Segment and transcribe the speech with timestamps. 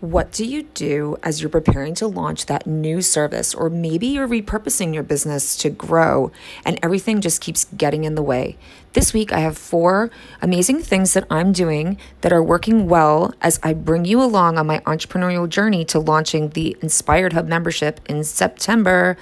[0.00, 3.54] What do you do as you're preparing to launch that new service?
[3.54, 6.30] Or maybe you're repurposing your business to grow
[6.66, 8.58] and everything just keeps getting in the way.
[8.92, 10.10] This week, I have four
[10.42, 14.66] amazing things that I'm doing that are working well as I bring you along on
[14.66, 19.16] my entrepreneurial journey to launching the Inspired Hub membership in September.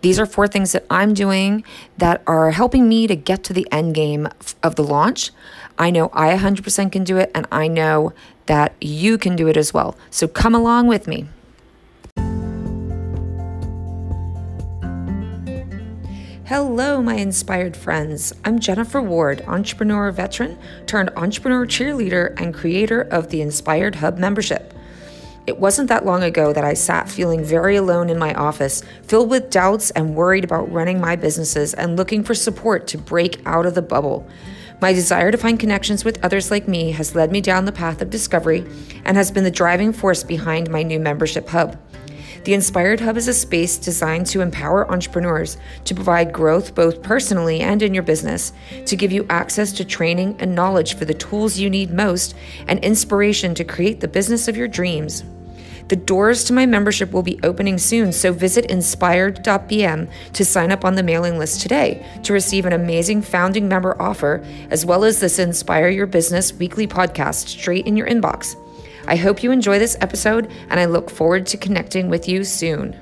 [0.00, 1.64] These are four things that I'm doing
[1.98, 4.28] that are helping me to get to the end game
[4.62, 5.32] of the launch.
[5.78, 8.12] I know I 100% can do it, and I know
[8.48, 9.96] that you can do it as well.
[10.10, 11.26] So come along with me.
[16.46, 18.32] Hello, my inspired friends.
[18.42, 24.72] I'm Jennifer Ward, entrepreneur veteran turned entrepreneur cheerleader and creator of the Inspired Hub membership.
[25.46, 29.28] It wasn't that long ago that I sat feeling very alone in my office, filled
[29.28, 33.66] with doubts and worried about running my businesses and looking for support to break out
[33.66, 34.26] of the bubble.
[34.80, 38.00] My desire to find connections with others like me has led me down the path
[38.00, 38.64] of discovery
[39.04, 41.76] and has been the driving force behind my new membership hub.
[42.44, 47.60] The Inspired Hub is a space designed to empower entrepreneurs to provide growth both personally
[47.60, 48.52] and in your business,
[48.86, 52.36] to give you access to training and knowledge for the tools you need most,
[52.68, 55.24] and inspiration to create the business of your dreams.
[55.88, 60.84] The doors to my membership will be opening soon, so visit inspired.bm to sign up
[60.84, 65.18] on the mailing list today to receive an amazing founding member offer, as well as
[65.18, 68.54] this Inspire Your Business weekly podcast straight in your inbox.
[69.06, 72.94] I hope you enjoy this episode, and I look forward to connecting with you soon.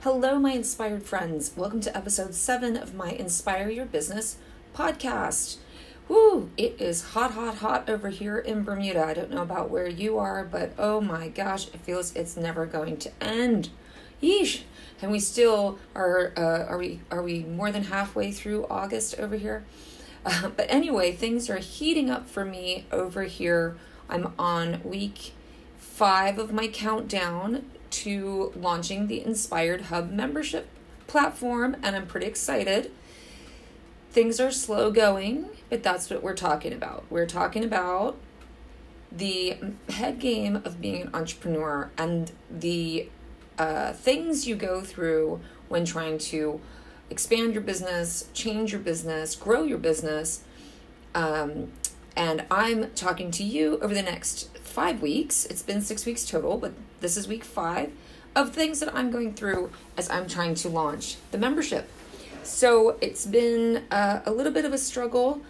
[0.00, 1.52] Hello, my inspired friends.
[1.56, 4.36] Welcome to episode seven of my Inspire Your Business
[4.74, 5.58] podcast.
[6.12, 9.02] Whoo, it is hot, hot, hot over here in Bermuda.
[9.02, 12.66] I don't know about where you are, but oh my gosh, it feels it's never
[12.66, 13.70] going to end.
[14.22, 14.60] Yeesh.
[15.00, 19.36] And we still are, uh, are we, are we more than halfway through August over
[19.36, 19.64] here?
[20.22, 23.78] Uh, but anyway, things are heating up for me over here.
[24.10, 25.32] I'm on week
[25.78, 30.68] five of my countdown to launching the Inspired Hub membership
[31.06, 32.92] platform, and I'm pretty excited
[34.12, 37.04] things are slow going, but that's what we're talking about.
[37.08, 38.16] We're talking about
[39.10, 39.56] the
[39.88, 43.08] head game of being an entrepreneur and the
[43.58, 46.60] uh, things you go through when trying to
[47.08, 50.44] expand your business, change your business, grow your business.
[51.14, 51.72] Um,
[52.14, 55.46] and I'm talking to you over the next five weeks.
[55.46, 57.92] It's been six weeks total, but this is week five
[58.34, 61.88] of things that I'm going through as I'm trying to launch the membership.
[62.44, 65.42] So it's been uh, a little bit of a struggle.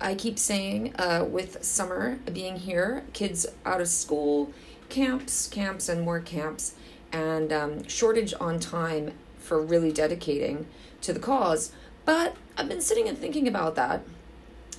[0.00, 4.52] I keep saying uh, with summer being here, kids out of school,
[4.90, 6.74] camps, camps, and more camps,
[7.10, 10.66] and um, shortage on time for really dedicating
[11.00, 11.72] to the cause.
[12.04, 14.02] But I've been sitting and thinking about that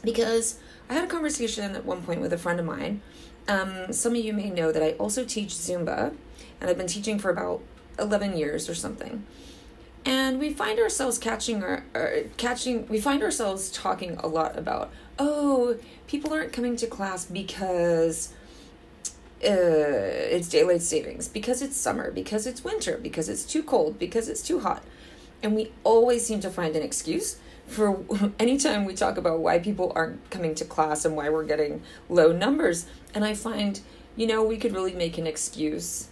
[0.03, 0.59] because
[0.89, 3.01] I had a conversation at one point with a friend of mine.
[3.47, 6.15] Um, some of you may know that I also teach Zumba,
[6.59, 7.61] and I've been teaching for about
[7.97, 9.25] 11 years or something
[10.05, 11.83] and we find ourselves catching our,
[12.37, 18.33] catching we find ourselves talking a lot about oh people aren't coming to class because
[19.43, 24.29] uh, it's daylight savings because it's summer because it's winter because it's too cold because
[24.29, 24.83] it's too hot.
[25.41, 28.03] And we always seem to find an excuse for
[28.39, 32.31] anytime we talk about why people aren't coming to class and why we're getting low
[32.31, 32.85] numbers.
[33.15, 33.81] And i find
[34.15, 36.09] you know we could really make an excuse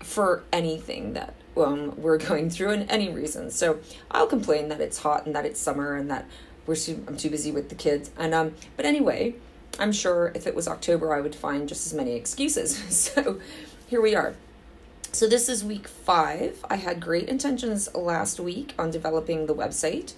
[0.00, 3.50] for anything that um, we're going through and any reason.
[3.50, 3.78] So
[4.10, 6.26] I'll complain that it's hot and that it's summer and that
[6.66, 8.10] we're too, I'm too busy with the kids.
[8.16, 9.34] And um, but anyway,
[9.78, 12.76] I'm sure if it was October, I would find just as many excuses.
[12.96, 13.40] so
[13.86, 14.34] here we are.
[15.12, 16.64] So this is week five.
[16.70, 20.14] I had great intentions last week on developing the website.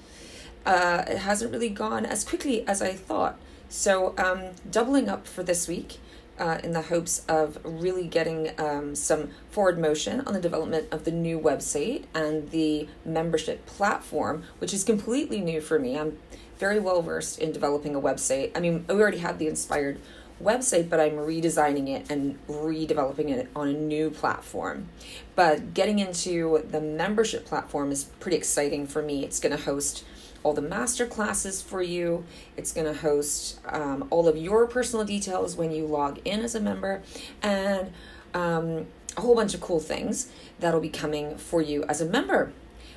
[0.65, 3.37] Uh, it hasn't really gone as quickly as I thought.
[3.69, 5.99] So um, doubling up for this week
[6.39, 11.05] uh, in the hopes of really getting um, some forward motion on the development of
[11.05, 15.99] the new website and the membership platform, which is completely new for me.
[15.99, 16.19] I'm
[16.59, 18.51] very well versed in developing a website.
[18.55, 20.01] I mean, we already had the inspired
[20.43, 24.89] website, but I'm redesigning it and redeveloping it on a new platform.
[25.35, 29.25] But getting into the membership platform is pretty exciting for me.
[29.25, 30.05] It's going to host
[30.45, 32.25] all the master classes for you.
[32.57, 36.55] It's going to host um, all of your personal details when you log in as
[36.55, 37.03] a member
[37.43, 37.93] and
[38.35, 38.87] um,
[39.17, 40.31] a whole bunch of cool things
[40.61, 42.53] that'll be coming for you as a member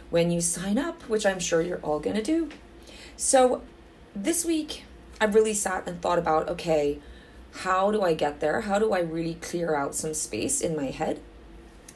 [0.09, 2.49] when you sign up, which I'm sure you're all going to do.
[3.15, 3.61] So
[4.15, 4.83] this week,
[5.19, 6.99] I really sat and thought about okay,
[7.51, 8.61] how do I get there?
[8.61, 11.19] How do I really clear out some space in my head,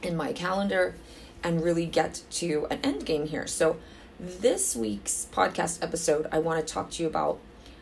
[0.01, 0.95] in my calendar,
[1.43, 3.45] and really get to an end game here?
[3.47, 3.77] So
[4.21, 7.39] this week's podcast episode, I want to talk to you about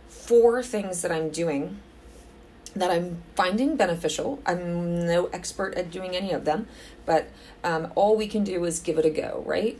[0.07, 1.79] four things that I'm doing
[2.73, 4.39] that I'm finding beneficial.
[4.45, 6.67] I'm no expert at doing any of them,
[7.05, 7.27] but
[7.61, 9.77] um, all we can do is give it a go, right?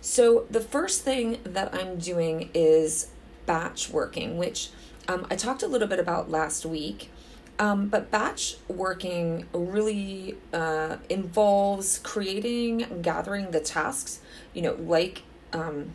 [0.00, 3.08] So, the first thing that I'm doing is
[3.46, 4.68] batch working, which
[5.08, 7.10] um, I talked a little bit about last week.
[7.58, 14.20] Um, but batch working really uh, involves creating, gathering the tasks,
[14.52, 15.92] you know, like um,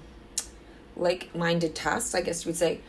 [0.96, 2.80] like-minded tasks, I guess you would say,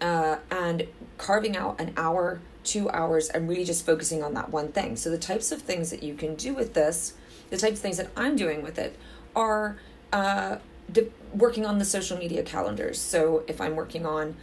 [0.00, 0.86] uh, and
[1.16, 4.96] carving out an hour, two hours, and really just focusing on that one thing.
[4.96, 7.14] So the types of things that you can do with this,
[7.50, 8.96] the types of things that I'm doing with it,
[9.34, 9.78] are
[10.12, 10.58] uh,
[10.90, 13.00] de- working on the social media calendars.
[13.00, 14.36] So if I'm working on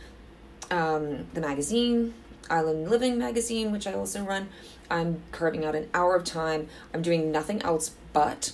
[0.71, 2.13] um, the magazine,
[2.49, 4.49] Island Living magazine, which I also run,
[4.89, 6.67] I'm carving out an hour of time.
[6.93, 8.51] I'm doing nothing else but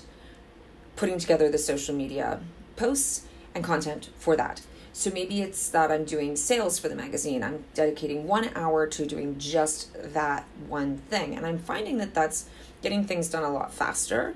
[0.96, 2.40] putting together the social media
[2.82, 4.62] posts and content for that.
[4.94, 7.44] So maybe it's that I'm doing sales for the magazine.
[7.44, 11.36] I'm dedicating one hour to doing just that one thing.
[11.36, 12.50] And I'm finding that that's
[12.82, 14.36] getting things done a lot faster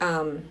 [0.00, 0.44] um,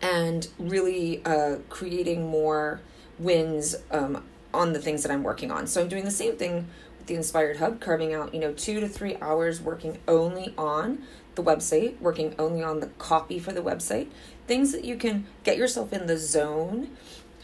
[0.00, 2.80] and really uh, creating more
[3.18, 5.66] wins um, on the things that I'm working on.
[5.66, 6.66] So I'm doing the same thing
[7.06, 11.02] the Inspired Hub, carving out, you know, two to three hours working only on
[11.34, 14.08] the website, working only on the copy for the website,
[14.46, 16.90] things that you can get yourself in the zone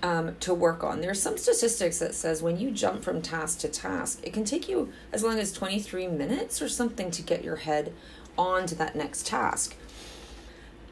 [0.03, 1.01] um, to work on.
[1.01, 4.69] There's some statistics that says when you jump from task to task, it can take
[4.69, 7.93] you as long as 23 minutes or something to get your head
[8.37, 9.75] on to that next task.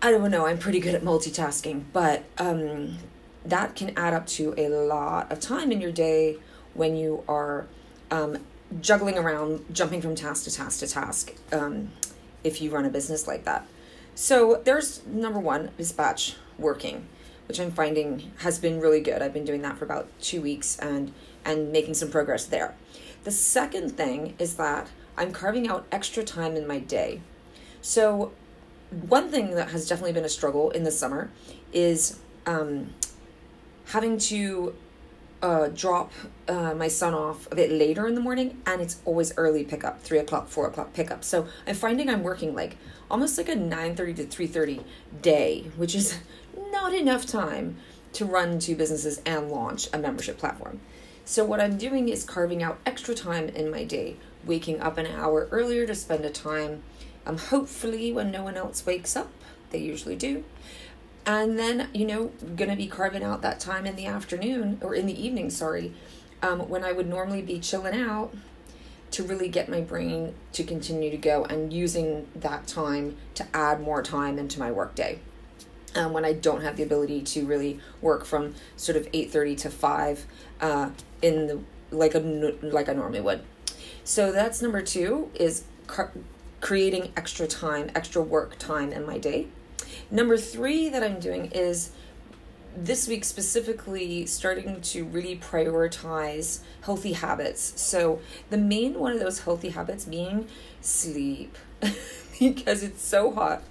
[0.02, 2.98] I don't know, I'm pretty good at multitasking, but um,
[3.44, 6.38] that can add up to a lot of time in your day
[6.74, 7.66] when you are
[8.10, 8.38] um,
[8.80, 11.90] juggling around, jumping from task to task to task, um,
[12.44, 13.66] if you run a business like that.
[14.14, 17.06] So there's number one is batch working
[17.48, 19.22] which I'm finding has been really good.
[19.22, 21.12] I've been doing that for about two weeks and
[21.44, 22.74] and making some progress there.
[23.24, 27.20] The second thing is that I'm carving out extra time in my day.
[27.80, 28.32] So
[28.90, 31.30] one thing that has definitely been a struggle in the summer
[31.72, 32.94] is um,
[33.86, 34.74] having to
[35.42, 36.12] uh, drop
[36.48, 40.00] uh, my son off a bit later in the morning, and it's always early pickup,
[40.00, 41.24] three o'clock, four o'clock pickup.
[41.24, 42.78] So I'm finding I'm working like
[43.10, 44.80] almost like a nine thirty to three thirty
[45.22, 46.18] day, which is
[46.72, 47.76] not enough time
[48.14, 50.80] to run two businesses and launch a membership platform.
[51.24, 55.06] So, what I'm doing is carving out extra time in my day, waking up an
[55.06, 56.82] hour earlier to spend a time,
[57.26, 59.30] um, hopefully, when no one else wakes up.
[59.70, 60.44] They usually do.
[61.26, 65.06] And then, you know, gonna be carving out that time in the afternoon or in
[65.06, 65.93] the evening, sorry,
[66.40, 68.32] um, when I would normally be chilling out
[69.11, 73.81] to really get my brain to continue to go and using that time to add
[73.81, 75.19] more time into my workday
[75.96, 79.70] um, when I don't have the ability to really work from sort of 8:30 to
[79.70, 80.26] 5
[80.61, 80.90] uh,
[81.22, 82.19] in the like a
[82.62, 83.43] like I normally would.
[84.05, 86.12] So that's number 2 is car-
[86.61, 89.49] creating extra time, extra work time in my day.
[90.10, 91.90] Number 3 that I'm doing is
[92.76, 97.80] this week specifically starting to really prioritize healthy habits.
[97.80, 100.46] So the main one of those healthy habits being
[100.80, 101.56] sleep
[102.38, 103.62] because it's so hot.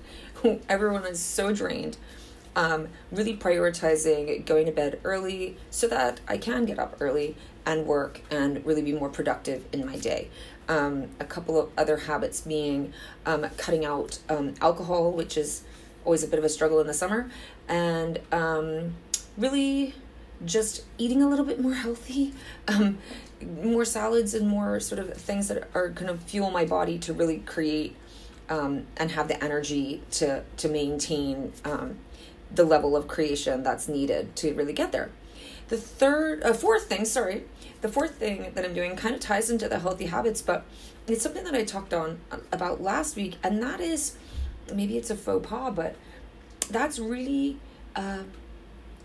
[0.67, 1.97] Everyone is so drained
[2.55, 7.35] um, really prioritizing going to bed early so that I can get up early
[7.65, 10.29] and work and really be more productive in my day.
[10.67, 12.93] Um, a couple of other habits being
[13.25, 15.63] um, cutting out um, alcohol, which is
[16.05, 17.29] always a bit of a struggle in the summer,
[17.67, 18.95] and um,
[19.37, 19.93] really
[20.45, 22.33] just eating a little bit more healthy,
[22.67, 22.97] um,
[23.41, 27.13] more salads and more sort of things that are going to fuel my body to
[27.13, 27.95] really create
[28.49, 31.97] um, and have the energy to to maintain um,
[32.53, 35.09] the level of creation that's needed to really get there.
[35.67, 37.43] The third, uh, fourth thing, sorry,
[37.81, 40.63] the fourth thing that I'm doing kind of ties into the healthy habits, but
[41.07, 44.15] it's something that I talked on uh, about last week, and that is
[44.73, 45.95] maybe it's a faux pas, but
[46.69, 47.57] that's really
[47.95, 48.23] uh,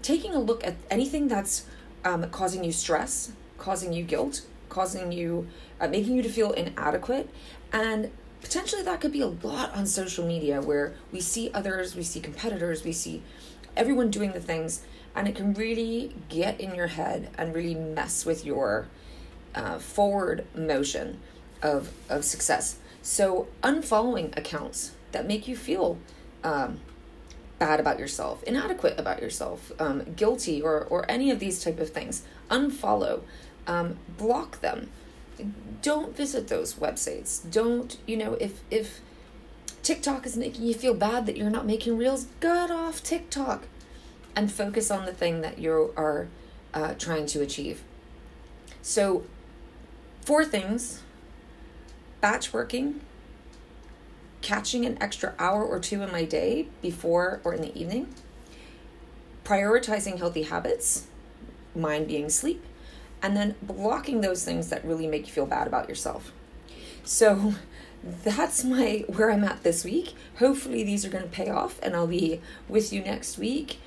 [0.02, 1.66] taking a look at anything that's
[2.04, 5.46] um, causing you stress, causing you guilt, causing you,
[5.80, 7.28] uh, making you to feel inadequate,
[7.72, 12.02] and potentially that could be a lot on social media where we see others, we
[12.02, 13.22] see competitors, we see
[13.76, 14.82] everyone doing the things,
[15.14, 18.86] and it can really get in your head and really mess with your
[19.54, 21.20] uh, forward motion
[21.62, 22.76] of of success.
[23.02, 25.98] So unfollowing accounts that make you feel
[26.44, 26.80] um,
[27.58, 31.90] bad about yourself, inadequate about yourself, um, guilty, or or any of these type of
[31.90, 33.22] things, unfollow,
[33.66, 34.90] um, block them
[35.82, 37.48] don't visit those websites.
[37.50, 39.00] Don't, you know, if if
[39.82, 43.66] TikTok is making you feel bad that you're not making reels, get off TikTok
[44.36, 46.28] and focus on the thing that you are
[46.74, 47.82] uh, trying to achieve.
[48.82, 49.24] So,
[50.24, 51.02] four things
[52.20, 53.00] batch working,
[54.42, 58.14] catching an extra hour or two in my day before or in the evening,
[59.44, 61.06] prioritizing healthy habits,
[61.74, 62.64] mine being sleep,
[63.22, 66.32] and then blocking those things that really make you feel bad about yourself.
[67.04, 67.54] So
[68.24, 70.14] that's my where I'm at this week.
[70.38, 73.78] Hopefully these are going to pay off and I'll be with you next week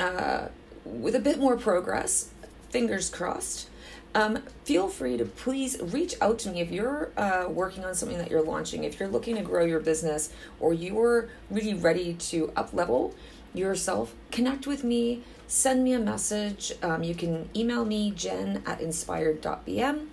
[0.00, 0.48] uh,
[0.84, 2.30] with a bit more progress.
[2.70, 3.68] Fingers crossed.
[4.14, 8.18] Um, feel free to please reach out to me if you're uh, working on something
[8.18, 12.52] that you're launching, if you're looking to grow your business, or you're really ready to
[12.56, 13.14] up level
[13.54, 14.14] yourself.
[14.30, 16.72] Connect with me, send me a message.
[16.82, 20.06] Um, you can email me, jen at inspired.bm.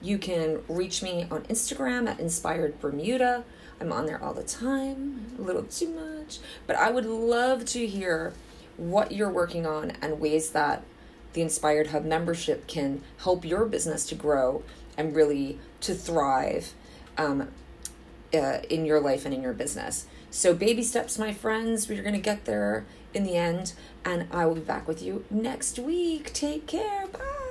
[0.00, 3.44] You can reach me on Instagram at inspired bermuda.
[3.80, 7.86] I'm on there all the time, a little too much, but I would love to
[7.86, 8.32] hear
[8.76, 10.82] what you're working on and ways that
[11.32, 14.62] the Inspired Hub membership can help your business to grow
[14.96, 16.74] and really to thrive
[17.16, 17.48] um,
[18.34, 20.06] uh, in your life and in your business.
[20.30, 21.88] So, baby steps, my friends.
[21.88, 23.74] We're going to get there in the end,
[24.04, 26.32] and I will be back with you next week.
[26.32, 27.06] Take care.
[27.06, 27.41] Bye.